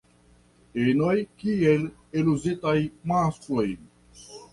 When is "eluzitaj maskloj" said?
2.21-3.67